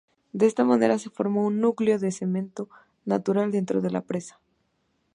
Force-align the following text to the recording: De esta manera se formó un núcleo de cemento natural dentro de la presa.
De 0.33 0.47
esta 0.47 0.63
manera 0.63 0.97
se 0.97 1.11
formó 1.11 1.45
un 1.45 1.61
núcleo 1.61 1.99
de 1.99 2.11
cemento 2.11 2.67
natural 3.05 3.51
dentro 3.51 3.81
de 3.81 3.91
la 3.91 4.01
presa. 4.01 4.39